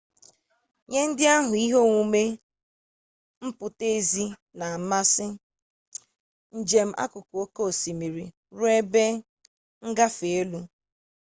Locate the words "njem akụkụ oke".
6.59-7.61